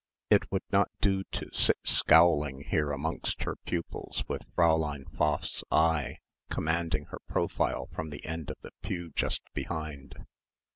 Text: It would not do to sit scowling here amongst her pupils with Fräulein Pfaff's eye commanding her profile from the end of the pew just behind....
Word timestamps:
It 0.31 0.51
would 0.51 0.63
not 0.71 0.89
do 0.99 1.23
to 1.25 1.51
sit 1.53 1.77
scowling 1.83 2.61
here 2.61 2.91
amongst 2.91 3.43
her 3.43 3.55
pupils 3.57 4.23
with 4.27 4.49
Fräulein 4.55 5.03
Pfaff's 5.15 5.63
eye 5.71 6.17
commanding 6.49 7.05
her 7.11 7.19
profile 7.27 7.85
from 7.85 8.09
the 8.09 8.25
end 8.25 8.49
of 8.49 8.57
the 8.61 8.71
pew 8.81 9.11
just 9.15 9.43
behind.... 9.53 10.25